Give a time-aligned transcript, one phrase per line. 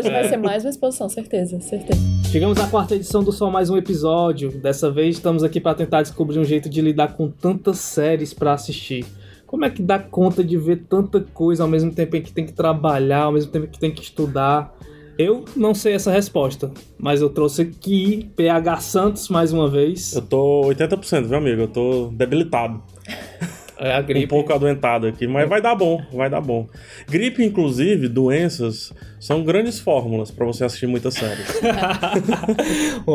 [0.00, 2.00] Hoje vai ser mais uma exposição, certeza, certeza.
[2.32, 4.50] Chegamos à quarta edição do Só Mais Um Episódio.
[4.50, 8.54] Dessa vez estamos aqui para tentar descobrir um jeito de lidar com tantas séries para
[8.54, 9.04] assistir.
[9.46, 12.46] Como é que dá conta de ver tanta coisa ao mesmo tempo em que tem
[12.46, 14.74] que trabalhar, ao mesmo tempo que tem que estudar?
[15.18, 20.14] Eu não sei essa resposta, mas eu trouxe aqui PH Santos mais uma vez.
[20.14, 21.60] Eu tô 80%, meu amigo.
[21.60, 22.82] Eu tô debilitado.
[23.82, 24.26] É a gripe.
[24.26, 26.66] Um pouco adoentado aqui, mas vai dar bom, vai dar bom.
[27.08, 31.46] Gripe, inclusive, doenças, são grandes fórmulas pra você assistir muitas séries.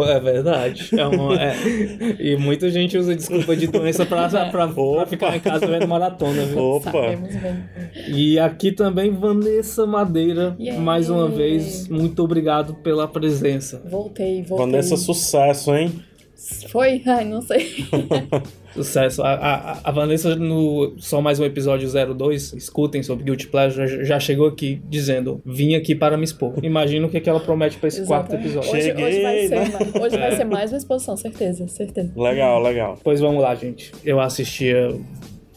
[0.07, 0.89] é verdade.
[0.97, 1.55] É uma- é.
[2.20, 5.05] E muita gente usa desculpa de doença pra, pra, pra Opa.
[5.05, 6.57] ficar em casa vendo maratona, viu?
[6.59, 6.91] Opa!
[8.07, 10.77] E aqui também Vanessa Madeira, Yay.
[10.79, 13.81] mais uma vez, muito obrigado pela presença.
[13.85, 14.65] Voltei, voltei.
[14.65, 15.91] Vanessa, sucesso, hein?
[16.70, 17.02] Foi?
[17.05, 17.85] Ai, não sei.
[18.73, 19.23] Sucesso.
[19.23, 24.03] A, a, a Vanessa, no só mais um episódio 02, escutem sobre Guilty Pleasure, já,
[24.03, 26.53] já chegou aqui dizendo: vim aqui para me expor.
[26.62, 28.57] Imagina o que, que ela promete para esse quarto Exatamente.
[28.57, 28.71] episódio.
[28.71, 30.02] Hoje, hoje, vai Cheguei, ser, né?
[30.02, 32.12] hoje vai ser mais uma exposição, certeza, certeza.
[32.15, 32.99] Legal, legal.
[33.04, 33.93] Pois vamos lá, gente.
[34.04, 34.93] Eu assistia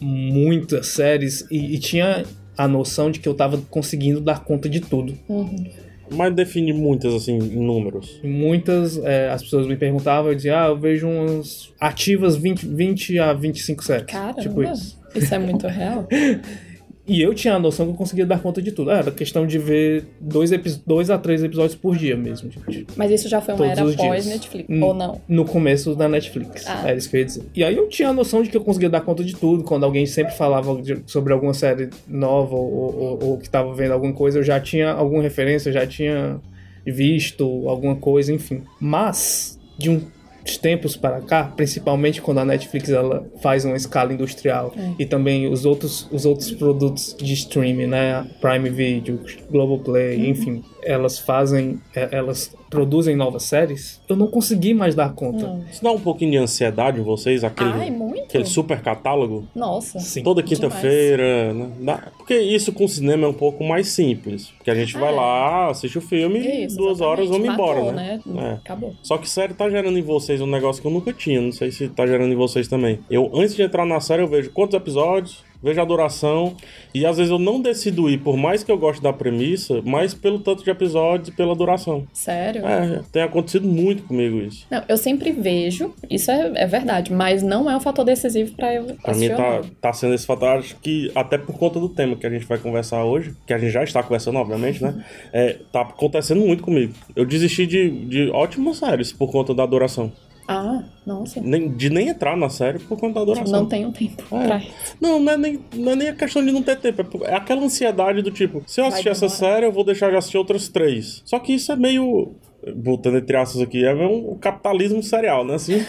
[0.01, 2.23] muitas séries e, e tinha
[2.57, 5.17] a noção de que eu tava conseguindo dar conta de tudo.
[5.27, 5.65] Uhum.
[6.11, 8.19] Mas define muitas, assim, em números.
[8.23, 13.19] Muitas, é, as pessoas me perguntavam, eu dizia, ah, eu vejo umas ativas 20, 20
[13.19, 14.05] a 25 séries.
[14.05, 14.99] Caramba, Tipo isso.
[15.15, 16.07] isso é muito real.
[17.09, 18.91] E eu tinha a noção que eu conseguia dar conta de tudo.
[18.91, 20.51] Ah, Era questão de ver dois,
[20.85, 22.85] dois a três episódios por dia mesmo, gente.
[22.95, 24.83] Mas isso já foi uma Todos era pós-Netflix, Hum.
[24.83, 25.19] ou não?
[25.27, 26.65] No começo da Netflix.
[26.67, 26.83] Ah.
[26.87, 27.43] Era isso que eu ia dizer.
[27.55, 29.63] E aí eu tinha a noção de que eu conseguia dar conta de tudo.
[29.63, 33.91] Quando alguém sempre falava de- sobre alguma série nova ou, ou- ou que tava vendo
[33.93, 36.39] alguma coisa, eu já tinha alguma referência, eu já tinha
[36.85, 38.61] visto alguma coisa, enfim.
[38.79, 39.99] Mas, de
[40.43, 45.47] uns tempos para cá, principalmente quando a Netflix ela faz uma escala industrial e também
[45.47, 48.25] os outros, os outros produtos de streaming, né?
[48.41, 54.95] Prime Video, Globoplay, enfim, elas fazem, é, elas produzem novas séries, eu não consegui mais
[54.95, 55.47] dar conta.
[55.47, 55.63] Não.
[55.71, 57.43] Isso dá um pouquinho de ansiedade em vocês?
[57.43, 58.23] Aquele, Ai, muito?
[58.23, 59.47] aquele super catálogo?
[59.55, 59.99] Nossa.
[59.99, 60.23] Sim.
[60.23, 61.99] Toda quinta-feira, né?
[62.17, 64.51] Porque isso com cinema é um pouco mais simples.
[64.57, 65.15] Porque a gente vai É.
[65.15, 67.81] lá, assiste o filme, Isso, duas horas, vamos exatamente.
[67.81, 68.51] embora, Matou, né?
[68.51, 68.53] É.
[68.53, 68.93] Acabou.
[69.03, 71.41] Só que série tá gerando em vocês um negócio que eu nunca tinha.
[71.41, 72.99] Não sei se tá gerando em vocês também.
[73.09, 76.55] Eu, antes de entrar na série, eu vejo quantos episódios, vejo a duração.
[76.93, 80.13] E às vezes eu não decido ir, por mais que eu goste da premissa, mas
[80.13, 82.07] pelo tanto de episódios e pela duração.
[82.13, 82.65] Sério?
[82.65, 84.65] É, tem acontecido muito comigo isso.
[84.69, 88.73] Não, eu sempre vejo, isso é, é verdade, mas não é um fator decisivo pra
[88.73, 89.69] eu Pra mim assistir ou tá, não.
[89.81, 92.57] tá sendo esse fator, acho que até por conta do tema que a gente vai
[92.57, 95.03] conversar hoje, que a gente já está conversando, obviamente, né?
[95.31, 96.93] É, tá acontecendo muito comigo.
[97.15, 100.11] Eu desisti de, de ótimas séries por conta da duração.
[100.51, 101.39] Ah, nossa.
[101.41, 103.59] Nem, de nem entrar na série por conta da duração.
[103.61, 104.47] Não tenho tempo É.
[104.47, 104.61] pra
[104.99, 107.01] Não, não é, nem, não é nem a questão de não ter tempo.
[107.01, 109.83] é por- É aquela ansiedade do tipo, se eu Vai assistir essa série, eu vou
[109.83, 111.21] deixar de assistir outras três.
[111.23, 112.31] Só que isso é meio.
[112.75, 115.53] Botando entre aspas aqui, é um capitalismo serial, né?
[115.53, 115.81] Assim.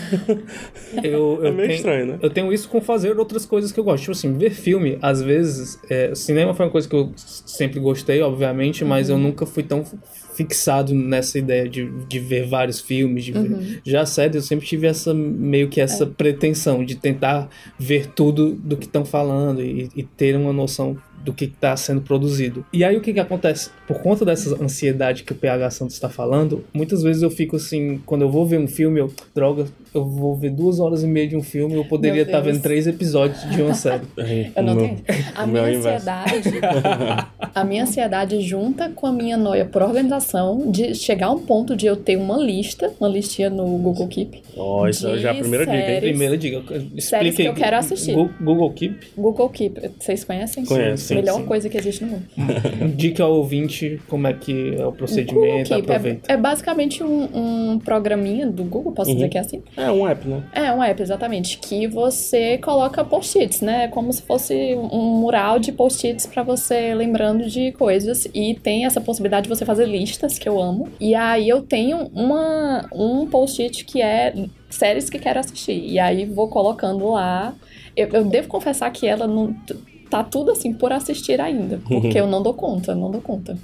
[1.03, 2.19] Eu, eu É meio tenho, estranho, né?
[2.23, 4.03] Eu tenho isso com fazer outras coisas que eu gosto.
[4.03, 5.81] Tipo assim, ver filme, às vezes.
[5.91, 9.85] É, cinema foi uma coisa que eu sempre gostei, obviamente, mas eu nunca fui tão
[10.41, 13.25] fixado nessa ideia de, de ver vários filmes.
[13.25, 13.83] De ver.
[13.85, 18.77] Já sério, eu sempre tive essa meio que essa pretensão de tentar ver tudo do
[18.77, 22.65] que estão falando e, e ter uma noção do que está sendo produzido.
[22.73, 23.69] E aí o que que acontece?
[23.87, 28.01] Por conta dessa ansiedade que o PH Santos está falando, muitas vezes eu fico assim,
[28.07, 31.27] quando eu vou ver um filme, eu, droga, eu vou ver duas horas e meia
[31.29, 32.55] de um filme, eu poderia estar Deus.
[32.57, 34.05] vendo três episódios de uma série.
[34.57, 34.99] Eu não tenho.
[35.35, 36.51] A minha é ansiedade.
[37.55, 41.75] a minha ansiedade junta com a minha noia por organização de chegar a um ponto
[41.77, 44.43] de eu ter uma lista, uma listinha no Google Keep.
[44.57, 45.85] Ó, isso De já é a primeira dica, hein?
[45.87, 46.11] séries.
[46.11, 46.63] Primeira dica,
[46.97, 48.15] explique que eu quero assistir.
[48.41, 50.65] Google Keep, Google Keep, vocês conhecem?
[50.65, 51.47] Conheço, sim, Melhor sim.
[51.47, 52.25] coisa que existe no mundo.
[52.83, 56.33] indique ao ouvinte como é que é o Google procedimento, Keep aproveita.
[56.33, 59.63] é, é basicamente um, um programinha do Google, posso dizer que é assim?
[59.83, 60.43] É um app, né?
[60.53, 63.89] É, um app, exatamente, que você coloca post-its, né?
[63.89, 68.27] Como se fosse um mural de post-its pra você lembrando de coisas.
[68.35, 70.89] E tem essa possibilidade de você fazer listas, que eu amo.
[71.01, 74.35] E aí eu tenho uma, um post-it que é
[74.69, 75.85] séries que quero assistir.
[75.85, 77.55] E aí vou colocando lá.
[77.97, 79.55] Eu, eu devo confessar que ela não.
[80.09, 81.81] Tá tudo assim por assistir ainda.
[81.87, 83.57] Porque eu não dou conta, não dou conta.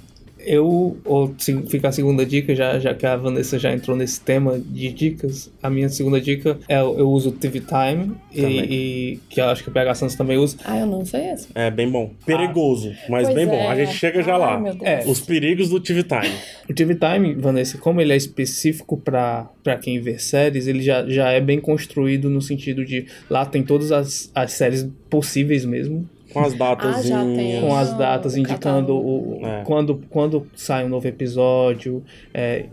[0.47, 4.21] Eu, ou se- fica a segunda dica, já, já que a Vanessa já entrou nesse
[4.21, 9.19] tema de dicas, a minha segunda dica é eu uso o TV Time, e, e
[9.29, 10.57] que eu acho que o PH Santos também usa.
[10.63, 11.47] Ah, eu não sei essa.
[11.53, 12.11] É bem bom.
[12.25, 13.53] Perigoso, mas Pois bem bom.
[13.55, 13.67] é.
[13.67, 14.59] A gente chega já Ai, lá.
[14.59, 14.83] meu Deus.
[14.85, 15.03] É.
[15.05, 16.33] Os perigos do TV Time.
[16.69, 19.49] O TV Time, Vanessa, como ele é específico para
[19.81, 23.91] quem vê séries, ele já, já é bem construído no sentido de lá tem todas
[23.91, 26.07] as, as séries possíveis mesmo.
[26.39, 27.11] Com as datas.
[27.11, 27.23] Ah,
[27.61, 29.63] com as datas indicando o, É.
[29.65, 32.03] quando, quando sai um novo episódio.
[32.33, 32.65] é,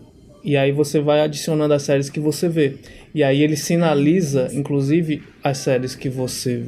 [0.45, 2.75] e aí você vai adicionando as séries que você vê.
[3.13, 6.65] E aí ele sinaliza, inclusive, as séries que você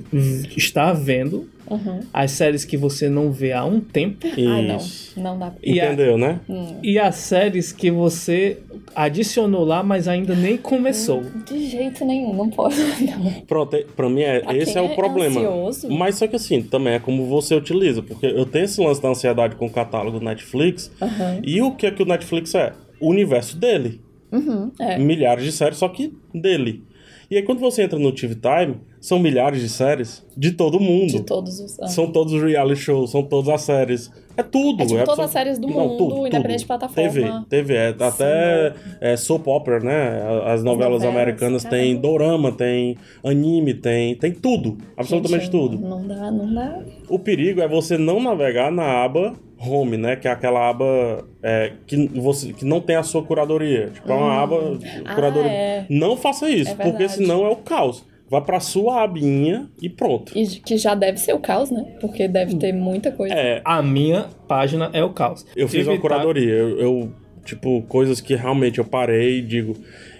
[0.55, 1.99] está vendo, Uhum.
[2.13, 4.25] as séries que você não vê há um tempo.
[4.25, 4.77] Ai, não.
[4.77, 5.19] Isso.
[5.19, 5.51] Não dá.
[5.61, 6.39] E a- Entendeu, né?
[6.81, 8.57] E as séries que você
[8.95, 11.23] adicionou lá, mas ainda nem começou.
[11.45, 12.75] De jeito nenhum, não pode.
[13.03, 13.41] Não.
[13.45, 15.39] Pronto, é- pra mim é, Pra esse é o é problema.
[15.41, 15.89] ansioso.
[15.91, 19.09] Mas só que assim, também é como você utiliza, porque eu tenho esse lance da
[19.09, 21.41] ansiedade com o catálogo do Netflix, Aham.
[21.43, 22.71] e o que é que o Netflix é?
[22.99, 24.01] O universo dele.
[24.31, 24.97] Uhum, é.
[24.97, 26.83] Milhares de séries, só que dele.
[27.29, 31.07] E aí quando você entra no TV Time, são milhares de séries de todo mundo.
[31.11, 31.79] De todos os.
[31.79, 31.87] ah.
[31.87, 34.11] São todos os reality shows, são todas as séries.
[34.35, 34.83] É tudo.
[34.83, 37.09] É tipo todas absolut- as séries do mundo, independente de plataforma.
[37.09, 37.73] TV, TV.
[37.73, 40.21] É, até é, soap opera, né?
[40.45, 42.01] As novelas, novelas, americanas tem caramba.
[42.07, 44.77] dorama, tem anime, tem, tem tudo.
[44.95, 45.79] Absolutamente Gente, tudo.
[45.79, 46.79] Não dá, não dá.
[47.09, 50.15] O perigo é você não navegar na aba home, né?
[50.15, 53.89] Que é aquela aba é, que, você, que não tem a sua curadoria.
[53.91, 55.49] Tipo, é uma aba Ah, curadoria.
[55.51, 55.85] é.
[55.89, 58.05] Não faça isso, É porque senão é o caos.
[58.29, 60.37] Vá pra sua abinha e pronto.
[60.37, 61.95] E que já deve ser o caos, né?
[62.01, 63.33] Porque deve ter muita coisa.
[63.33, 65.45] É, A minha página é o caos.
[65.55, 66.53] Eu fiz uma curadoria.
[66.53, 67.13] Eu, eu,
[67.47, 69.73] tipo, coisas que realmente eu parei e digo.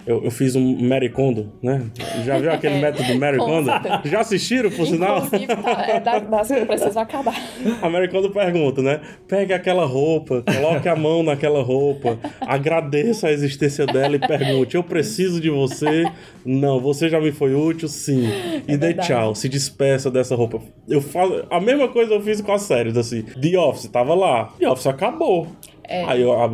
[0.06, 1.81] Eu, eu fiz um Mary Kondo, né?
[2.24, 3.69] Já viu aquele método Mary Kondo?
[4.06, 5.27] Já assistiram, por sinal?
[5.27, 7.35] Tá, é da- das que eu preciso acabar.
[7.83, 9.01] A Mary Kondo pergunta, né?
[9.27, 14.83] Pegue aquela roupa, coloque a mão naquela roupa, agradeça a existência dela e pergunte: Eu
[14.83, 16.06] preciso de você?
[16.45, 17.89] Não, você já me foi útil?
[17.89, 18.30] Sim.
[18.65, 19.07] E dê verdade.
[19.09, 20.62] tchau, se despeça dessa roupa.
[20.88, 21.44] Eu faço.
[21.50, 23.23] A mesma coisa eu fiz com as séries, assim.
[23.23, 24.53] The Office, tava lá.
[24.57, 25.47] The Office acabou.
[25.88, 26.04] É.
[26.04, 26.45] Aí eu a-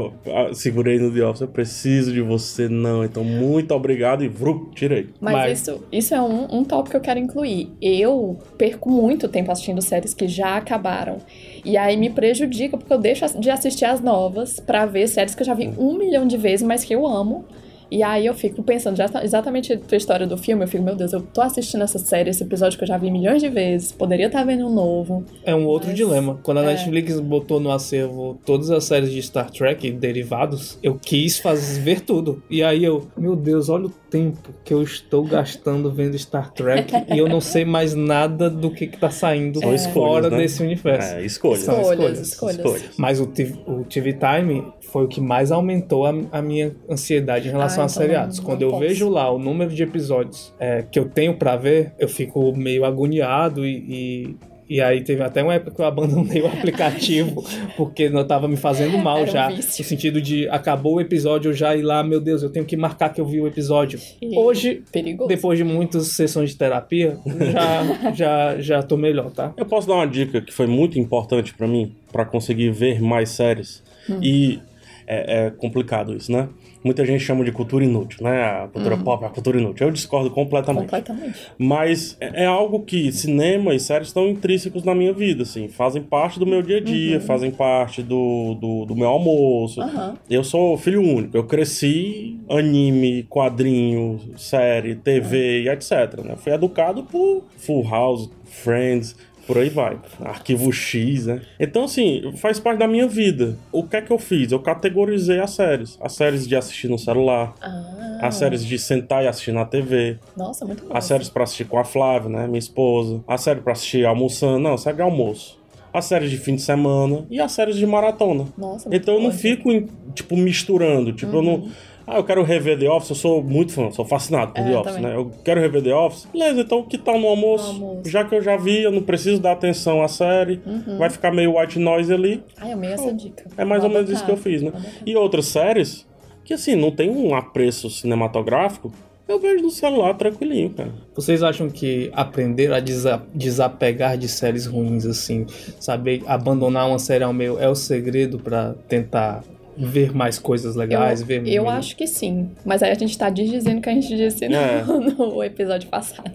[0.49, 3.03] a- segurei no The Office, eu preciso de você, não.
[3.03, 5.09] Então, muito obrigado e vru, tirei.
[5.19, 7.71] Mas, Mas- isso, isso é um, um tópico que eu quero incluir.
[7.81, 11.17] Eu perco muito tempo assistindo séries que já acabaram.
[11.65, 15.41] E aí me prejudica, porque eu deixo de assistir as novas pra ver séries que
[15.41, 17.45] eu já vi um milhão de vezes, mas que eu amo.
[17.93, 20.63] E aí eu fico pensando já tá- exatamente a tua história do filme.
[20.63, 23.11] Eu fico, meu Deus, eu tô assistindo essa série, esse episódio que eu já vi
[23.11, 23.91] milhões de vezes.
[23.91, 25.23] Poderia estar vendo um novo.
[25.45, 26.39] É um outro Mas- dilema.
[26.41, 26.65] Quando a é.
[26.73, 31.81] Netflix botou no acervo todas as séries de Star Trek e derivados, eu quis fazer
[31.81, 32.41] ver tudo.
[32.49, 36.91] E aí eu, meu Deus, olha o tempo que eu estou gastando vendo Star Trek
[37.13, 40.37] e eu não sei mais nada do que, que tá saindo escolhas, fora né?
[40.37, 41.15] desse universo.
[41.15, 41.59] É, escolha.
[41.59, 42.83] São Escolhas, escolhas, escolhas.
[42.97, 47.47] Mas o TV, o TV Time foi o que mais aumentou a, a minha ansiedade
[47.47, 48.37] em relação A então seriados.
[48.39, 48.81] não- Quando eu posso.
[48.81, 52.85] vejo lá o número de episódios é, que eu tenho pra ver, eu fico meio
[52.85, 54.35] agoniado e, e,
[54.77, 57.43] e aí teve até uma época que eu abandonei o aplicativo
[57.75, 59.47] porque não tava me fazendo mal Era um já.
[59.49, 59.83] vício.
[59.83, 62.75] No sentido de acabou o episódio, eu já ir lá, meu Deus, eu tenho que
[62.77, 63.99] marcar que eu vi o episódio.
[64.21, 65.27] E- Hoje, Perigoso.
[65.27, 67.17] depois de muitas sessões de terapia,
[67.51, 69.53] já, já, já tô melhor, tá?
[69.57, 73.29] Eu posso dar uma dica que foi muito importante pra mim, pra conseguir ver mais
[73.29, 73.83] séries.
[74.09, 74.19] Hum.
[74.21, 74.59] E
[75.07, 76.49] é, é complicado isso, né?
[76.83, 78.43] Muita gente chama de cultura inútil, né?
[78.43, 79.03] A cultura Hum.
[79.03, 79.87] pop é a cultura inútil.
[79.87, 80.83] Eu discordo completamente.
[80.83, 81.39] Completamente.
[81.57, 85.67] Mas é é algo que cinema e séries estão intrínsecos na minha vida, assim.
[85.69, 89.81] Fazem parte do meu dia a dia, fazem parte do, do, do meu almoço.
[89.81, 90.13] Uhum.
[90.29, 91.37] Eu sou filho único.
[91.37, 96.21] Eu cresci anime, quadrinho, série, TV e etc.
[96.23, 96.35] Né?
[96.35, 99.15] Fui educado por Full House, Friends,
[99.47, 99.97] por aí vai.
[100.21, 101.41] Arquivo X, né?
[101.59, 103.57] Então, assim, faz parte da minha vida.
[103.71, 104.51] O que é que eu fiz?
[104.51, 105.97] Eu categorizei as séries.
[106.01, 110.17] As séries de assistir no celular, Ah, as séries de sentar e assistir na TV,
[110.37, 110.95] Nossa, muito bom.
[110.95, 112.47] as séries pra assistir com a Flávia, né?
[112.47, 115.61] Minha esposa, a série pra assistir almoçando, não, série de almoço.
[115.93, 118.45] As séries de fim de semana e as séries de maratona.
[118.57, 119.35] Nossa, muito Então eu não bom.
[119.37, 119.69] fico,
[120.15, 121.13] tipo, misturando.
[121.13, 121.67] Tipo, eu não.
[122.05, 124.77] Ah, eu quero rever The Office, eu sou muito fã, sou fascinado por É, The
[124.77, 125.09] Office, também.
[125.11, 125.15] né?
[125.17, 126.27] Eu quero rever The Office.
[126.31, 127.73] Beleza, então que tal no almoço?
[127.73, 128.09] No almoço.
[128.09, 130.61] Já que eu já vi, eu não preciso dar atenção à série.
[130.97, 132.43] Vai ficar meio white noise ali.
[132.59, 133.45] Ai, eu amei essa dica.
[133.57, 134.71] É mais Vou ou menos isso que eu fiz, né?
[135.05, 136.05] E outras séries,
[136.43, 138.91] que assim, não tem um apreço cinematográfico,
[139.25, 140.91] eu vejo no celular tranquilinho, cara.
[141.15, 145.45] Vocês acham que aprender a desa- desapegar de séries ruins, assim,
[145.79, 149.41] saber abandonar uma série ao meio, é o segredo pra tentar
[149.77, 151.21] ver mais coisas legais?
[151.21, 151.77] Eu, ver eu melhor?
[151.77, 152.51] acho que sim.
[152.65, 154.83] Mas aí a gente tá desdizendo o que a gente disse no, É.
[155.17, 156.31] no episódio passado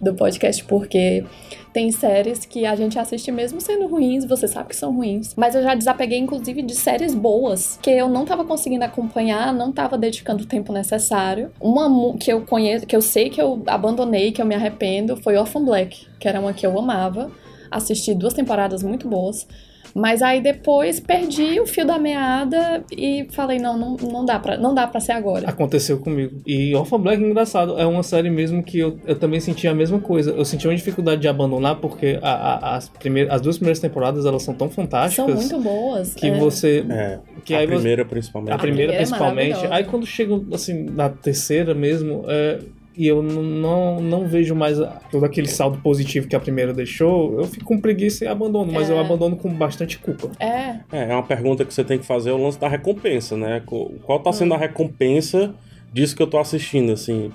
[0.00, 1.24] do podcast, porque
[1.72, 5.34] tem séries que a gente assiste mesmo sendo ruins, você sabe que são ruins.
[5.36, 9.70] Mas eu já desapeguei, inclusive, de séries boas, que eu não tava conseguindo acompanhar, não
[9.70, 11.50] tava dedicando o tempo necessário.
[11.60, 15.36] Uma que eu conheço, que eu sei que eu abandonei, que eu me arrependo, foi
[15.36, 17.30] Orphan Black, que era uma que eu amava.
[17.70, 19.46] Assisti duas temporadas muito boas.
[19.94, 24.56] Mas aí depois perdi o fio da meada e falei, não, não, não dá pra,
[24.56, 25.48] não dá pra ser agora.
[25.48, 26.40] Aconteceu comigo.
[26.46, 29.98] E Orphan Black, engraçado, é uma série mesmo que eu, eu também senti a mesma
[29.98, 30.30] coisa.
[30.30, 34.24] Eu senti uma dificuldade de abandonar porque a, a, as, primeiras, as duas primeiras temporadas
[34.26, 35.26] elas são tão fantásticas.
[35.26, 36.14] São muito boas.
[36.14, 36.38] Que é.
[36.38, 36.84] você.
[36.88, 38.52] É, Que a aí você- primeira, principalmente.
[38.54, 39.48] A primeira, primeira é principalmente.
[39.50, 39.74] maravilhosa.
[39.74, 42.58] Aí quando chega, assim, na terceira mesmo, é,
[42.98, 44.76] e eu não, não vejo mais
[45.10, 48.90] todo aquele saldo positivo que a primeira deixou, eu fico com preguiça e abandono, mas
[48.90, 48.92] É.
[48.92, 50.30] eu abandono com bastante culpa.
[50.40, 53.36] É, É, é uma pergunta que você tem que fazer, é o lance da recompensa,
[53.36, 53.62] né?
[54.02, 54.32] Qual tá Hum.
[54.32, 55.54] sendo a recompensa
[55.92, 57.30] disso que eu tô assistindo, assim?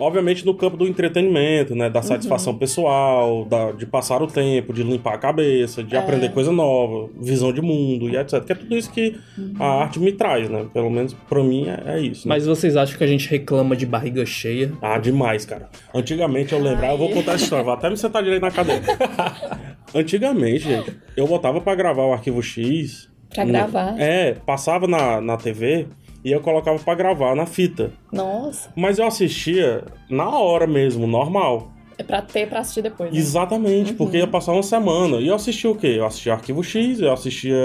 [0.00, 1.88] Obviamente no campo do entretenimento, né?
[1.90, 2.58] Da satisfação Uhum.
[2.58, 5.98] pessoal, da, de passar o tempo, de limpar a cabeça, de É.
[5.98, 8.44] aprender coisa nova, visão de mundo e etc.
[8.44, 9.54] Que é tudo isso que Uhum.
[9.58, 10.66] a arte me traz, né?
[10.72, 12.28] Pelo menos pra mim é, é isso.
[12.28, 12.34] né?
[12.34, 14.72] Mas vocês acham que a gente reclama de barriga cheia?
[14.80, 15.68] Ah, demais, cara.
[15.94, 18.82] Antigamente eu lembrar, eu vou contar essa história, vou até me sentar direito na cadeira.
[19.94, 23.08] Antigamente, gente, eu botava pra gravar o arquivo X.
[23.34, 23.94] Pra no- gravar?
[23.98, 25.86] É, passava na, na TV
[26.24, 27.92] e eu colocava pra gravar na fita.
[28.12, 28.70] nossa.
[28.76, 31.70] Mas eu assistia na hora mesmo, normal.
[31.96, 33.12] É pra ter pra assistir depois.
[33.12, 33.18] Né?
[33.18, 35.16] Exatamente, porque ia passar uma semana.
[35.16, 35.96] E eu assistia o quê?
[35.98, 37.56] Eu assistia Arquivo X, eu assistia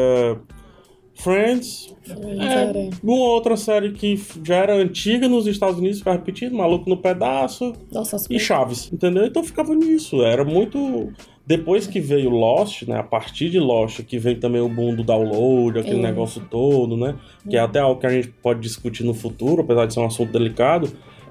[1.15, 2.79] Friends, Cara.
[2.79, 6.97] é, uma outra série que já era antiga nos Estados Unidos, ficava repetindo, Maluco no
[6.97, 7.73] Pedaço.
[7.91, 9.23] Nossa, e Chaves, entendeu?
[9.25, 11.13] Então ficava nisso, era muito...
[11.45, 15.03] Depois que veio Lost, né, a partir de Lost, que veio também o boom do
[15.03, 16.03] download, aquele Isso.
[16.03, 17.15] negócio todo, né,
[17.49, 20.05] que é até algo que a gente pode discutir no futuro, apesar de ser um
[20.05, 20.89] assunto delicado,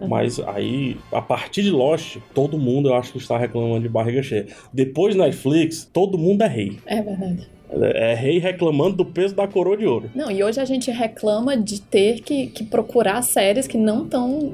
[0.09, 4.23] mas aí, a partir de Lost, todo mundo eu acho que está reclamando de barriga
[4.23, 4.47] cheia.
[4.73, 6.78] Depois Netflix, todo mundo é rei.
[6.87, 7.49] É verdade.
[7.95, 10.11] É rei reclamando do peso da coroa de ouro.
[10.14, 14.52] Não, e hoje a gente reclama de ter que, que procurar séries que não estão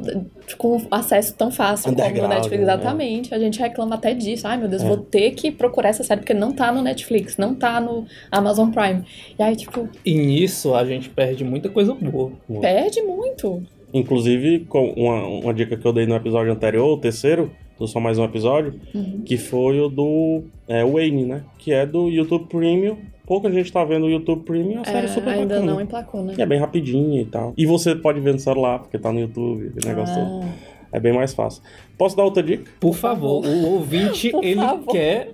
[0.56, 2.56] com acesso tão fácil como no Netflix.
[2.58, 2.62] né?
[2.62, 3.34] Exatamente.
[3.34, 4.46] A gente reclama até disso.
[4.46, 4.86] Ai, meu Deus, É.
[4.86, 8.70] vou ter que procurar essa série porque não tá no Netflix, não tá no Amazon
[8.70, 9.02] Prime.
[9.38, 12.32] E aí, tipo, E nisso a gente perde muita coisa boa.
[12.60, 13.62] perde muito.
[13.92, 18.00] Inclusive, com uma, uma dica que eu dei no episódio anterior, o terceiro, do Só
[18.00, 19.22] Mais Um Episódio, Uhum.
[19.24, 21.42] que foi o do é, Wayne, né?
[21.58, 22.96] Que é do YouTube Premium.
[23.26, 25.72] Pouca gente tá vendo o YouTube Premium, a série é É, super ainda bacana.
[25.74, 26.34] não emplacou, né?
[26.38, 27.52] E é bem rapidinho e tal.
[27.56, 30.44] E você pode ver no celular, porque tá no YouTube, aquele negócio todo.
[30.44, 30.48] Ah,
[30.90, 31.62] É bem mais fácil.
[31.98, 32.64] Posso dar outra dica?
[32.80, 34.90] Por favor, o ouvinte, Por ele favor.
[34.90, 35.32] quer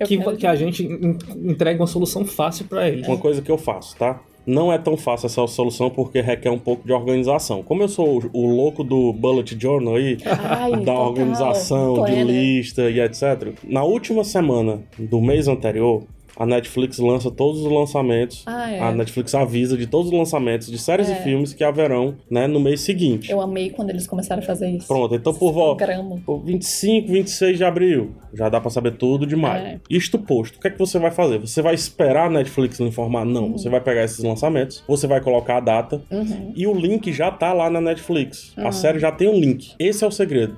[0.00, 1.18] eu que, que a gente en-
[1.50, 3.06] entregue uma solução fácil pra ele.
[3.06, 4.18] Uma coisa que eu faço, tá?
[4.48, 7.62] Não é tão fácil essa solução porque requer um pouco de organização.
[7.62, 12.24] Como eu sou o, o louco do Bullet Journal aí, Ai, da total, organização, de
[12.24, 13.52] lista e etc.
[13.62, 16.02] Na última semana do mês anterior,
[16.38, 18.42] a Netflix lança todos os lançamentos.
[18.46, 18.78] Ah, é.
[18.80, 21.12] A Netflix avisa de todos os lançamentos de séries É.
[21.12, 23.30] e filmes que haverão né, no mês seguinte.
[23.30, 24.86] Eu amei quando eles começaram a fazer isso.
[24.86, 25.84] Pronto, então por volta.
[25.84, 26.20] Programa.
[26.24, 28.12] Por 25, 26 de abril.
[28.32, 29.66] Já dá pra saber tudo de maio.
[29.66, 29.80] É.
[29.90, 31.38] Isto posto, o que é que você vai fazer?
[31.38, 33.24] Você vai esperar a Netflix lhe informar?
[33.24, 33.52] Não.
[33.52, 36.52] Você vai pegar esses lançamentos, você vai colocar a data Uhum.
[36.54, 38.52] e o link já tá lá na Netflix.
[38.56, 39.72] A série já tem um link.
[39.78, 40.56] Esse é o segredo.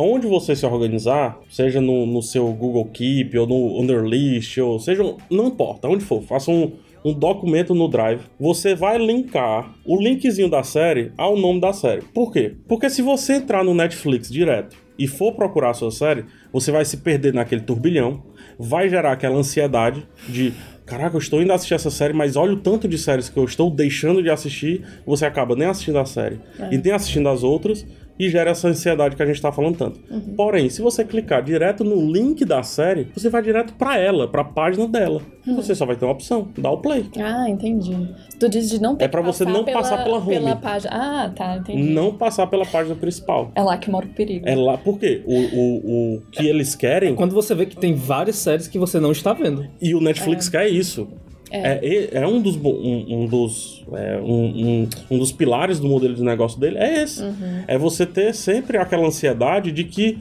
[0.00, 5.02] Onde você se organizar, seja no, no seu Google Keep ou no Underlist, ou seja,
[5.28, 6.70] não importa, onde for, faça um,
[7.04, 12.02] um documento no Drive, você vai linkar o linkzinho da série ao nome da série.
[12.14, 12.54] Por quê?
[12.68, 16.84] Porque se você entrar no Netflix direto e for procurar a sua série, você vai
[16.84, 18.22] se perder naquele turbilhão,
[18.56, 20.52] vai gerar aquela ansiedade de
[20.86, 23.44] caraca, eu estou indo assistir essa série, mas olha o tanto de séries que eu
[23.44, 26.40] estou deixando de assistir, você acaba nem assistindo a série
[26.70, 27.84] e nem assistindo as outras
[28.18, 30.00] e gera essa ansiedade que a gente tá falando tanto.
[30.36, 34.44] Porém, se você clicar direto no link da série, você vai direto pra ela, pra
[34.44, 35.22] página dela.
[35.46, 37.06] E você só vai ter uma opção, dar o play.
[37.18, 37.96] Ah, entendi.
[38.38, 40.34] Tu diz de não ter É que você não pela, passar pela home.
[40.34, 40.92] Pela página.
[40.92, 41.82] Ah, tá, entendi.
[41.82, 43.50] Não passar pela página principal.
[43.54, 44.48] É lá que mora o perigo.
[44.48, 45.22] É lá, por quê?
[45.26, 49.00] O, o, o que eles querem Quando você vê que tem várias séries que você
[49.00, 49.66] não está vendo.
[49.80, 51.08] E o Netflix quer isso.
[51.50, 56.14] É, é um dos, um, um dos, é, um, um, um dos pilares do modelo
[56.14, 57.22] de negócio dele é esse.
[57.66, 60.18] É você ter sempre aquela ansiedade de que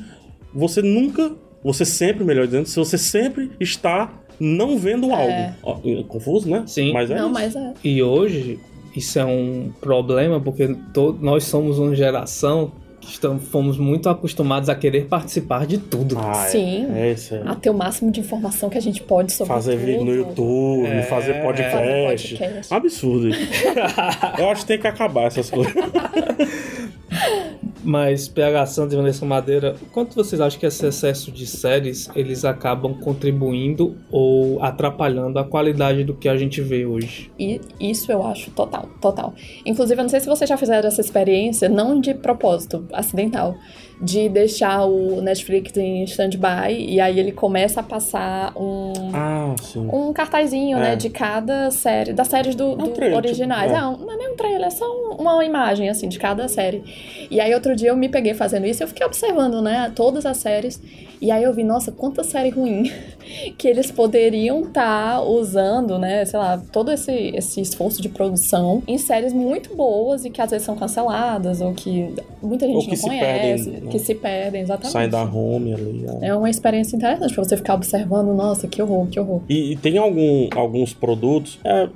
[0.54, 5.54] você nunca, você sempre, melhor dizendo, se você sempre está não vendo algo.
[5.64, 6.64] Ó, é confuso, né?
[6.66, 6.94] Sim.
[6.94, 7.34] Mas é não, isso.
[7.34, 7.74] mas é.
[7.84, 8.60] E hoje,
[8.96, 10.76] isso é um problema porque
[11.20, 12.72] nós somos uma geração
[13.08, 16.18] estamos, fomos muito acostumados a querer participar de tudo.
[16.20, 16.50] Ah, é.
[16.50, 16.88] Sim.
[16.94, 17.36] É isso.
[17.36, 17.44] é.
[17.46, 20.14] A ter o máximo de informação que a gente pode sobre Fazer vídeo no.
[20.14, 21.78] YouTube, É, fazer podcast.
[21.78, 22.74] Fazer podcast.
[22.74, 23.30] Absurdo.
[23.30, 23.40] isso.
[24.38, 25.74] Eu acho que tem que acabar essas coisas.
[27.88, 32.44] Mas PH Santos e Vanessa Madeira, quanto vocês acham que esse excesso de séries eles
[32.44, 37.32] acabam contribuindo ou atrapalhando a qualidade do que a gente vê hoje?
[37.40, 39.34] E isso eu acho total, total.
[39.66, 43.56] Inclusive, eu não sei se vocês já fizeram essa experiência, não de propósito, acidental,
[44.00, 49.90] de deixar o Netflix em stand-by e aí ele começa a passar um, Ah, sim.
[49.92, 50.82] um cartazinho, É.
[50.82, 53.72] né, de cada série, das séries do, um do trailer, originais.
[53.72, 53.82] tipo, é.
[53.82, 56.84] Não, não é nem um trailer, é só um- uma imagem, assim, de cada série.
[57.32, 60.26] E aí, outro dia eu me peguei fazendo isso e eu fiquei observando, né, todas
[60.26, 60.80] as séries.
[61.22, 62.92] E aí eu vi, nossa, quanta série ruim
[63.58, 68.98] que eles poderiam estar usando, né, sei lá, todo esse, esse esforço de produção em
[68.98, 72.90] séries muito boas e que às vezes são canceladas ou que muita gente Ou que
[72.90, 73.92] não se conhece, perdem, né?
[73.92, 74.92] que se perdem, exatamente.
[74.92, 76.06] Saem da home ali.
[76.22, 76.28] é.
[76.28, 79.42] É uma experiência interessante pra você ficar observando, nossa, que horror, que horror.
[79.50, 81.60] E, e tem algum, alguns produtos.
[81.64, 81.90] é,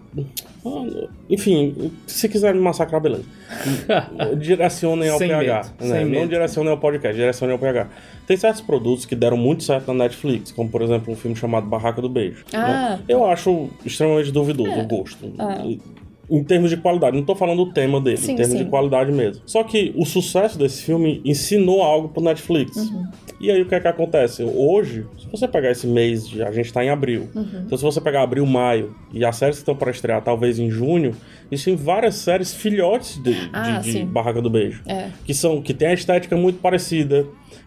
[1.30, 3.24] enfim, se quiser me massacrar, beleza.
[4.38, 5.64] Direcionem ao Sem PH.
[5.80, 6.00] medo, né?
[6.04, 6.30] Não medo.
[6.30, 7.90] direcionem ao podcast, direcionem ao PH.
[8.32, 11.68] Tem certos produtos que deram muito certo na Netflix, como por exemplo um filme chamado
[11.68, 12.46] Barraca do Beijo.
[12.54, 12.96] Ah.
[12.96, 13.00] né?
[13.06, 15.34] Eu acho extremamente duvidoso o gosto.
[15.38, 15.62] Ah.
[16.32, 18.64] Em termos de qualidade, não tô falando do tema dele, Sim, em termos sim.
[18.64, 19.44] de qualidade mesmo.
[19.46, 22.78] Só que o sucesso desse filme ensinou algo pro Netflix.
[22.78, 23.06] Uhum.
[23.40, 24.42] E aí o que é que acontece?
[24.44, 27.28] Hoje, se você pegar esse mês, de, a gente tá em abril.
[27.36, 27.64] Uhum.
[27.66, 30.70] Então se você pegar abril, maio e as séries que estão para estrear talvez em
[30.70, 31.14] junho,
[31.52, 34.06] existem várias séries filhotes de, de- Ah, de.
[34.06, 34.84] Barraca do Beijo.
[34.88, 35.10] É.
[35.26, 37.26] Que são que tem a estética muito parecida,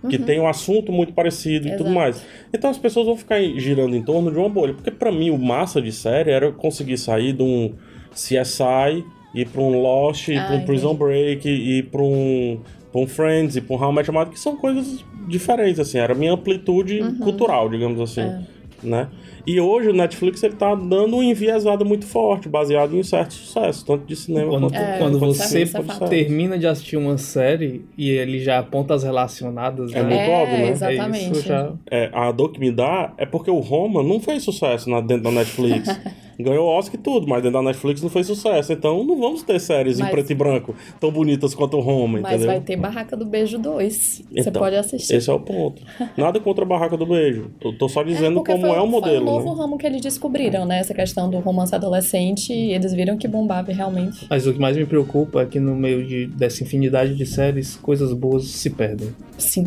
[0.08, 1.92] que tem um assunto muito parecido e tudo Uhum.
[1.92, 1.94] Exato.
[2.00, 2.22] mais.
[2.52, 5.38] Então as pessoas vão ficar girando em torno de uma bolha, porque pra mim o
[5.38, 7.74] massa de série era eu conseguir sair de um
[8.14, 9.04] CSI
[9.34, 10.94] ir pra um Lost, ir Ah, pra um Prison.
[10.94, 12.60] Break, ir pra um,
[12.92, 15.80] pra um Friends, ir pra um How I Met Your Mother, que são coisas diferentes,
[15.80, 18.44] assim, era a minha amplitude cultural, digamos assim, Uhum.
[18.84, 18.86] É.
[18.86, 19.08] né?
[19.46, 23.84] E hoje o Netflix ele tá dando uma enviesada muito forte, baseado em certo sucesso,
[23.84, 28.08] tanto de cinema Quando, quanto, É, quando você é termina de assistir uma série e
[28.10, 30.08] ele já aponta as relacionadas, É né?
[30.16, 30.70] muito óbvio, né?
[30.70, 31.24] exatamente.
[31.26, 31.72] É isso já.
[31.90, 35.24] É, a dor que me dá é porque o Roma não fez sucesso na, dentro
[35.24, 35.88] da Netflix.
[36.38, 38.72] Ganhou Oscar e tudo, mas dentro da Netflix não fez sucesso.
[38.72, 42.20] Então não vamos ter séries em Mas- preto e branco tão bonitas quanto o Roma,
[42.20, 42.46] Mas entendeu?
[42.48, 44.22] vai ter Barraca do Beijo 2.
[44.32, 45.14] Você Então, pode assistir.
[45.14, 45.82] Esse é o ponto.
[46.16, 47.50] Nada contra a Barraca do Beijo.
[47.62, 49.60] Eu tô só dizendo porque como foi, é o modelo, Foi um novo né?
[49.62, 50.78] ramo que eles descobriram, né?
[50.78, 52.52] Essa questão do romance adolescente.
[52.52, 54.26] E eles viram que bombava realmente.
[54.28, 57.76] Mas o que mais me preocupa é que no meio de, dessa infinidade de séries,
[57.76, 59.08] coisas boas se perdem.
[59.38, 59.66] Sim.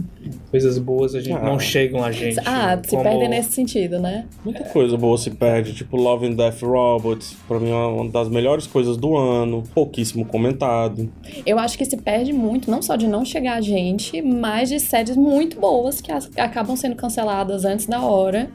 [0.49, 1.43] Coisas boas a gente, Ah.
[1.43, 2.39] não chegam a gente.
[2.45, 4.25] Ah, se como- perdem nesse sentido, né?
[4.43, 8.29] Muita coisa boa se perde, tipo Love and Death Robots, pra mim é uma das
[8.29, 11.09] melhores coisas do ano, pouquíssimo comentado.
[11.45, 14.79] Eu acho que se perde muito, não só de não chegar a gente, mas de
[14.79, 18.49] séries muito boas que acabam sendo canceladas antes da hora.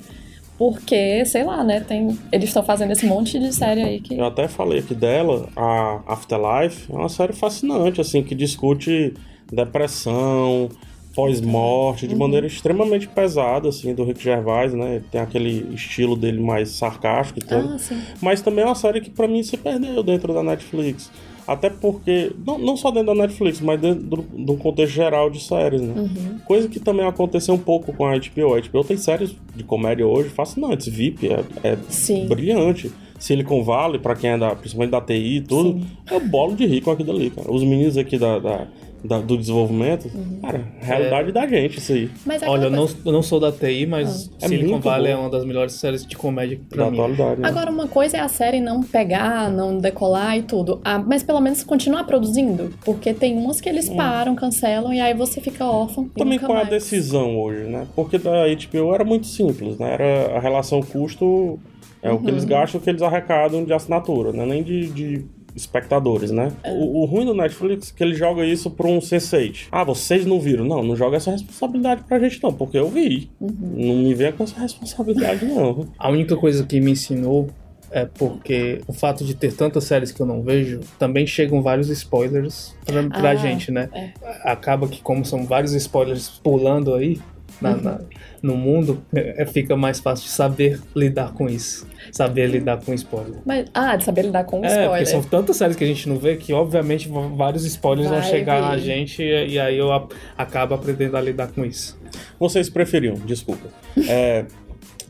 [0.58, 1.80] Porque, sei lá, né?
[1.80, 4.16] Tem, eles estão fazendo esse monte de série aí que.
[4.16, 9.14] Eu até falei aqui dela, a Afterlife é uma série fascinante, assim, que discute
[9.50, 10.68] depressão,
[11.14, 12.08] pós-morte, Uhum.
[12.12, 15.02] de maneira extremamente pesada, assim, do Rick Gervais, né?
[15.10, 17.74] Tem aquele estilo dele mais sarcástico e tudo.
[17.74, 18.00] Ah, sim.
[18.20, 21.10] Mas também é uma série que pra mim se perdeu dentro da Netflix.
[21.46, 25.42] Até porque, não, não só dentro da Netflix, mas dentro do, do contexto geral de
[25.42, 25.92] séries, né?
[25.96, 26.38] Uhum.
[26.46, 28.54] Coisa que também aconteceu um pouco com a HBO.
[28.54, 30.86] A HBO tem séries de comédia hoje fascinantes.
[30.86, 32.26] VIP é, é Sim.
[32.28, 32.92] brilhante.
[33.18, 36.90] Silicon Valley, pra quem é da, principalmente da TI e tudo, é bolo de rico
[36.90, 37.50] aquilo ali, cara.
[37.52, 38.66] Os meninos aqui da, da-
[39.04, 40.38] da- do desenvolvimento, Uhum.
[40.40, 42.10] cara, realidade da gente isso aí.
[42.24, 45.10] Mas é Olha, eu não, eu não sou da TI, mas É Silicon muito Valley
[45.12, 45.24] é boa.
[45.24, 46.96] uma das melhores séries de comédia pra Da mim.
[46.98, 47.48] atualidade, né?
[47.48, 50.80] Agora, uma coisa é a série não pegar, não decolar e tudo.
[50.84, 52.72] Ah, mas pelo menos continuar produzindo.
[52.84, 56.08] Porque tem umas que eles param, cancelam, e aí você fica órfão.
[56.16, 56.68] Também qual é a mais.
[56.70, 57.86] decisão hoje, né?
[57.96, 59.92] Porque da HBO era muito simples, né?
[59.94, 61.58] Era a relação custo,
[62.02, 62.30] é o que Uhum.
[62.30, 64.44] eles gastam, o que eles arrecadam de assinatura, né?
[64.46, 66.52] Nem de, de espectadores, né?
[66.62, 66.72] É.
[66.72, 69.66] O, o ruim do Netflix é que ele joga isso pra um Sense8.
[69.70, 70.64] Ah, vocês não viram?
[70.64, 73.30] Não, não joga essa responsabilidade pra gente não, porque eu vi.
[73.40, 73.50] Uhum.
[73.60, 75.86] Não me venha com essa responsabilidade não.
[75.98, 77.48] A única coisa que me ensinou
[77.90, 81.90] é porque o fato de ter tantas séries que eu não vejo, também chegam vários
[81.90, 83.90] spoilers pra, pra Ah, gente, né?
[83.92, 84.12] é.
[84.44, 87.20] Acaba que, como são vários spoilers pulando aí
[87.60, 88.00] na- na-
[88.42, 91.86] no mundo, é, fica mais fácil de saber lidar com isso.
[92.10, 93.38] Saber lidar com spoiler.
[93.44, 94.88] Mas, ah, de saber lidar com É, spoiler.
[94.90, 98.28] porque são tantas séries que a gente não vê que, obviamente, vários spoilers vão Vai
[98.30, 98.74] chegar vir.
[98.74, 101.98] a gente e, e aí eu a- acabo aprendendo a lidar com isso.
[102.38, 103.68] Vocês preferiam, desculpa,
[104.08, 104.44] é,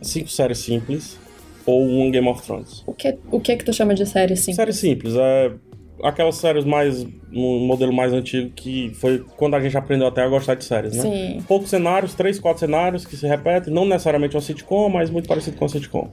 [0.02, 1.18] cinco séries simples
[1.64, 2.82] ou um Game of Thrones?
[2.86, 4.52] O que, o que que tu chama de série assim?
[4.52, 5.50] Série simples, é
[6.02, 10.28] aquelas séries mais no modelo mais antigo que foi quando a gente aprendeu até a
[10.28, 11.02] gostar de séries, né?
[11.02, 11.44] Sim.
[11.46, 15.56] Poucos cenários, três, quatro cenários que se repetem, não necessariamente uma sitcom, mas muito parecido
[15.56, 16.10] com uma sitcom.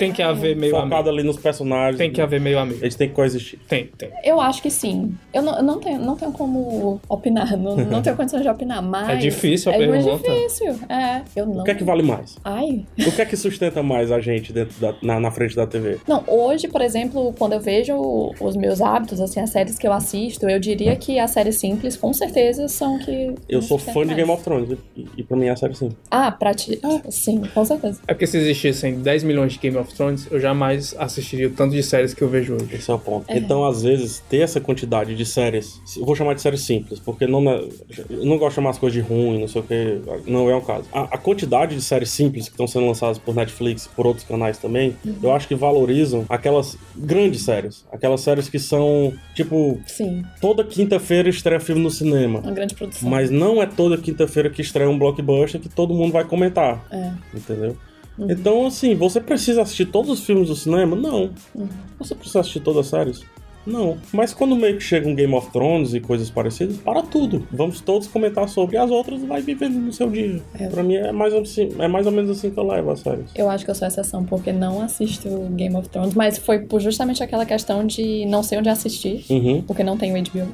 [0.00, 1.08] Tem que haver meio focado amigo.
[1.10, 1.98] ali nos personagens.
[1.98, 2.78] Tem que haver meio amigo.
[2.80, 3.58] Eles têm que coexistir.
[3.68, 4.10] Tem, tem.
[4.24, 5.14] Eu acho que sim.
[5.32, 8.82] Eu não, eu não, tenho, não tenho como opinar, não, não tenho condições de opinar,
[8.82, 9.10] mas...
[9.10, 10.30] É difícil a É muito pergunta.
[10.30, 11.22] difícil, é.
[11.36, 11.60] Eu não...
[11.60, 12.36] O que é que vale mais?
[12.42, 12.84] Ai...
[13.06, 15.98] O que é que sustenta mais a gente dentro da, na, na frente da TV?
[16.08, 17.94] Não, hoje, por exemplo, quando eu vejo
[18.40, 21.96] os meus hábitos, assim, as séries que eu assisto, eu diria que as séries simples,
[21.96, 23.34] com certeza, são que...
[23.48, 24.16] Eu sou fã de mais.
[24.16, 25.90] Game of Thrones e, e pra mim é a série sim.
[26.10, 26.80] Ah, pra ti...
[27.10, 28.00] Sim, com certeza.
[28.08, 31.72] É porque se existissem 10 milhões de Game of Thrones, eu jamais assistiria o tanto
[31.74, 32.68] de séries que eu vejo hoje.
[32.74, 33.26] Esse é o ponto.
[33.28, 37.26] Então, às vezes, ter essa quantidade de séries, eu vou chamar de séries simples, porque
[37.26, 37.64] não, é-
[38.10, 40.54] eu não gosto de chamar as coisas de ruim, não sei o que, não é
[40.54, 40.84] o caso.
[40.92, 44.26] A, a quantidade de séries simples que estão sendo lançadas por Netflix e por outros
[44.26, 47.84] canais também, eu acho que valorizam aquelas grandes séries.
[47.92, 52.40] Aquelas séries que são, tipo, Sim, toda quinta-feira estreia filme no cinema.
[52.40, 53.08] uma grande produção.
[53.08, 56.84] Mas não é toda quinta-feira que estreia um blockbuster que todo mundo vai comentar.
[56.90, 57.10] É.
[57.34, 57.76] Entendeu?
[58.28, 60.94] Então, assim, você precisa assistir todos os filmes do cinema?
[60.96, 61.30] Não.
[61.98, 63.22] Você precisa assistir todas as séries?
[63.66, 63.98] Não.
[64.10, 67.46] Mas quando meio que chega um Game of Thrones e coisas parecidas, para tudo.
[67.52, 70.40] Vamos todos comentar sobre as outras e vai vivendo no seu dia.
[70.58, 70.66] É.
[70.68, 73.26] Pra mim é mais, assim, é mais ou menos assim que eu levo as séries.
[73.34, 76.80] Eu acho que eu sou exceção, porque não assisto Game of Thrones, mas foi por
[76.80, 79.62] justamente aquela questão de não sei onde assistir, Uhum.
[79.62, 80.48] porque não tenho HBO.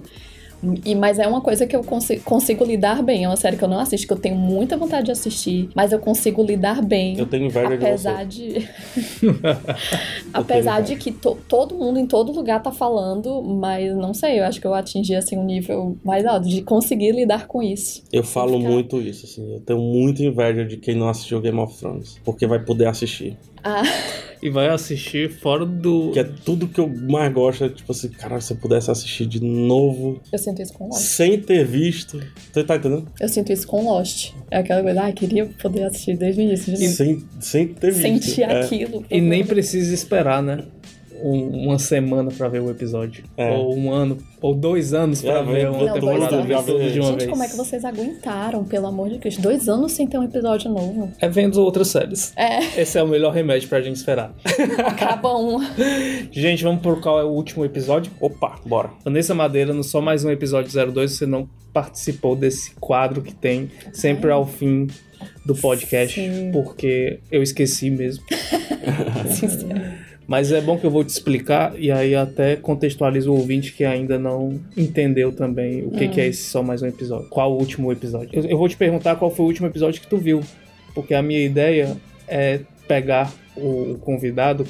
[0.85, 3.25] E, mas é uma coisa que eu consigo, consigo lidar bem.
[3.25, 5.93] É uma série que eu não assisto, que eu tenho muita vontade de assistir, mas
[5.93, 7.19] eu consigo lidar bem.
[7.19, 8.27] Eu tenho inveja de apesar você.
[8.27, 8.69] de.
[10.33, 14.45] apesar de que to- todo mundo em todo lugar tá falando, mas não sei, eu
[14.45, 18.03] acho que eu atingi assim um nível mais alto de conseguir lidar com isso.
[18.13, 19.53] Eu falo ficar- muito isso, assim.
[19.55, 22.19] Eu tenho muita inveja de quem não assistiu Game of Thrones.
[22.25, 23.37] Porque vai poder assistir.
[23.63, 23.83] Ah,
[24.43, 26.11] E vai assistir fora do.
[26.13, 27.65] Que é tudo que eu mais gosto.
[27.65, 31.01] É tipo assim, cara, se eu pudesse assistir de novo, eu sinto isso com Lost.
[31.01, 32.21] sem ter visto.
[32.53, 33.07] Você tá entendendo?
[33.21, 34.33] Eu sinto isso com Lost.
[34.51, 36.89] É aquela coisa, ah, queria poder assistir desde o início de.
[36.89, 38.03] Sem, sem ter visto.
[38.27, 38.61] Sentir É.
[38.61, 39.05] aquilo.
[39.11, 40.65] E nem precisa esperar, né?
[41.23, 43.25] Um- uma semana pra ver o episódio.
[43.37, 43.51] É.
[43.57, 46.89] Ou um ano, ou dois anos pra É, ver não, uma dois temporada de uma
[47.09, 47.31] Gente, vez.
[47.31, 49.41] como é que vocês aguentaram, pelo amor de Cristo?
[49.43, 51.11] Dois anos sem ter um episódio novo.
[51.21, 52.33] É vendo outras séries.
[52.37, 54.35] É, Esse é o melhor remédio pra gente esperar.
[54.87, 55.59] acaba um.
[56.31, 58.13] gente, vamos por qual é o último episódio?
[58.21, 58.91] Opa, bora.
[59.05, 63.71] Vanessa Madeira, no Só Mais Um Episódio 02, você não participou desse quadro que tem
[63.93, 64.87] sempre ao fim
[65.45, 66.51] do podcast, Sim.
[66.53, 68.25] porque eu esqueci mesmo.
[69.31, 70.06] Sincero.
[70.27, 73.85] Mas é bom que eu vou te explicar e aí até contextualizo o ouvinte que
[73.85, 77.29] ainda não entendeu também o que, que é esse Só Mais Um Episódio.
[77.29, 78.31] Qual o último episódio?
[78.33, 80.41] Eu, eu vou te perguntar qual foi o último episódio que tu viu,
[80.95, 84.67] porque a minha ideia é pegar o convidado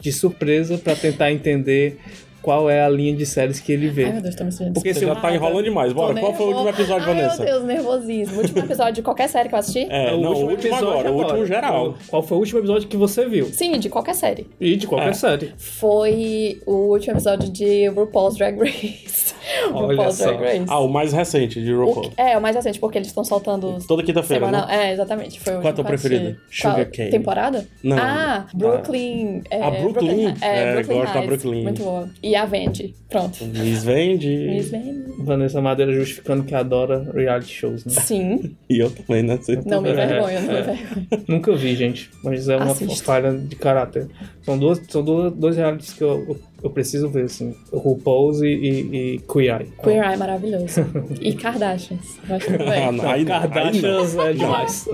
[0.00, 1.98] de surpresa pra tentar entender
[2.42, 4.04] qual é a linha de séries que ele vê.
[4.04, 5.92] Ai, meu Deus, tô me sentindo Porque Você já tá enrolando demais.
[5.92, 7.42] Bora, Tô qual foi o último episódio, Ai, Vanessa?
[7.44, 8.36] meu Deus, nervosismo.
[8.36, 9.86] O último episódio de qualquer série que eu assisti?
[9.90, 11.46] É, não, o último agora, o último agora.
[11.46, 11.94] geral.
[12.08, 13.46] Qual foi o último episódio que você viu?
[13.46, 14.46] Sim, de qualquer série.
[14.60, 15.12] E de qualquer É.
[15.14, 15.52] série.
[15.58, 19.34] Foi o último episódio de RuPaul's Drag Race.
[19.72, 20.26] Olha RuPaul's só.
[20.26, 20.64] Drag Race.
[20.68, 22.10] Ah, o mais recente de O RuPaul.
[22.10, 24.64] que- é, o mais recente, porque eles estão soltando Toda quinta-feira, né?
[24.68, 25.40] É, exatamente.
[25.40, 26.36] Foi o Qual é a tua preferida?
[26.50, 27.10] Sugar Qual- Cane.
[27.10, 27.66] Temporada?
[27.82, 27.96] Não.
[27.98, 29.42] Ah, Brooklyn.
[29.50, 30.34] é, A Brooklyn?
[30.40, 31.22] É, É, Brooklyn gosto da.
[31.22, 31.62] Brooklyn.
[31.64, 32.08] Muito boa.
[32.30, 32.94] E a Vendi.
[33.08, 33.44] Pronto.
[33.44, 34.28] Miss Vende.
[34.28, 35.00] Miss Vendi.
[35.24, 37.92] Vanessa Madeira justificando que adora reality shows, né?
[37.92, 38.56] Sim.
[38.70, 39.36] E eu também, né?
[39.36, 40.60] Você- Não me É, envergonha, não me é.
[40.60, 41.06] envergonha.
[41.26, 42.08] Nunca vi, gente.
[42.22, 43.04] Mas é uma Assista.
[43.04, 44.06] falha de caráter.
[44.50, 47.54] São, duas, são duas, dois realities que eu, eu, eu preciso ver, assim.
[47.70, 49.72] O RuPaul's e, e, e Queer Eye.
[49.82, 50.80] Queer Eye é maravilhoso.
[51.20, 52.18] E Kardashians.
[52.28, 52.92] Mas tudo Ah, bem.
[52.92, 53.24] não, aí aí.
[53.24, 54.88] Kardashians é demais.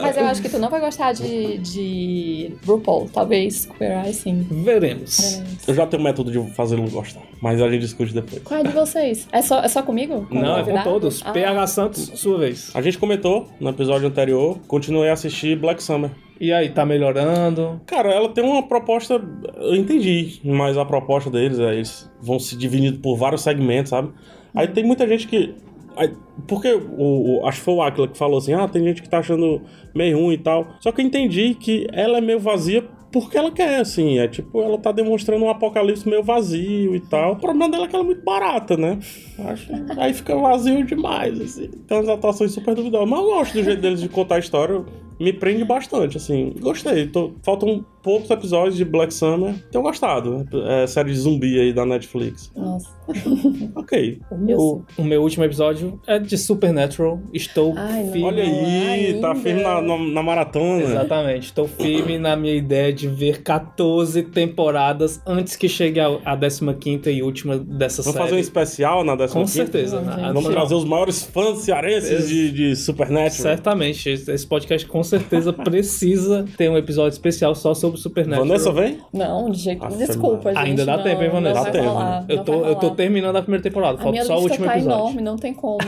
[0.00, 3.08] Mas eu acho que tu não vai gostar de, de RuPaul.
[3.12, 4.46] Talvez Queer Eye sim.
[4.50, 5.42] Veremos.
[5.66, 8.42] Eu já tenho um método de fazê-lo gostar, mas a gente discute depois.
[8.42, 9.26] Qual é de vocês?
[9.32, 10.26] É só, é só comigo?
[10.28, 11.22] Com Não, é com todos.
[11.24, 12.70] Ah, PH Santos, sua vez.
[12.74, 16.10] A gente comentou no episódio anterior, continuei a assistir Black Summer.
[16.44, 17.80] E aí, tá melhorando?
[17.86, 19.20] Cara, ela tem uma proposta,
[19.56, 24.10] eu entendi, mas a proposta deles é eles vão se dividindo por vários segmentos, sabe?
[24.54, 25.54] Aí tem muita gente que.
[25.96, 26.12] aí-
[26.46, 29.08] porque o, o- acho que foi o Aquila que falou assim: ah, tem gente que
[29.08, 29.62] tá achando
[29.94, 30.66] meio ruim e tal.
[30.80, 34.18] Só que eu entendi que ela é meio vazia porque ela quer, assim.
[34.18, 37.32] É tipo, ela tá demonstrando um apocalipse meio vazio e tal.
[37.34, 38.98] O problema dela é que ela é muito barata, né?
[39.46, 41.68] Acho, aí fica vazio demais, assim.
[41.86, 43.08] Tem umas atuações super duvidosas.
[43.08, 44.84] Mas eu gosto do jeito deles de contar a história.
[45.20, 46.52] Me prende bastante, assim.
[46.60, 47.06] Gostei.
[47.06, 49.54] Tô- faltam poucos episódios de Black Summer.
[49.70, 50.46] Tenho gostado.
[50.68, 52.50] É série de zumbi aí da Netflix.
[52.56, 52.92] Nossa.
[53.76, 54.20] Ok.
[54.48, 57.20] Eu O, o meu último episódio é de Supernatural.
[57.32, 58.22] Estou Ai, firme.
[58.22, 59.40] Olha aí, tá ainda.
[59.40, 60.82] firme na, na, na maratona.
[60.82, 66.36] Exatamente, estou firme na minha ideia de ver 14 temporadas antes que chegue a, a
[66.36, 68.24] 15 e última dessa Vamos série.
[68.24, 70.00] fazer um especial na 15 Com certeza.
[70.00, 73.30] Não, Vamos trazer os maiores fãs cearenses de, de Supernatural.
[73.30, 78.46] Certamente, esse esse podcast com certeza precisa ter um episódio especial só sobre Supernatural.
[78.46, 78.98] Vanessa vem?
[79.12, 80.64] Não, de jeito Aff, Desculpa, gente.
[80.64, 81.54] Ainda dá não, tempo, hein, Vanessa?
[81.54, 82.26] Não Dá vai tempo, rolar, né?
[82.28, 84.72] Eu tô, eu tô terminando a primeira temporada, A falta minha só o último tá
[84.76, 84.98] episódio.
[84.98, 85.78] enorme, não tem como.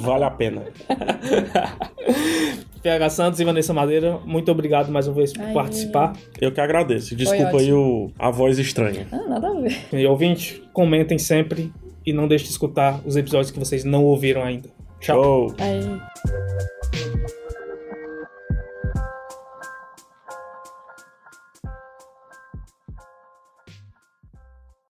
[0.00, 0.62] Vale a pena.
[2.82, 5.54] PH Santos e Vanessa Madeira, muito obrigado mais uma vez por Ai.
[5.54, 6.12] participar.
[6.38, 7.16] Eu que agradeço.
[7.16, 9.06] Desculpa aí o, a voz estranha.
[9.10, 9.74] ah, nada a ver.
[9.92, 11.72] E ouvinte, comentem sempre
[12.04, 14.68] e não deixe de escutar os episódios que vocês não ouviram ainda.
[15.00, 15.46] Tchau.
[15.48, 15.56] Tchau.
[15.58, 16.73] Aí.